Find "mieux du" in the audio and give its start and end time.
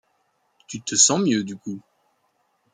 1.21-1.55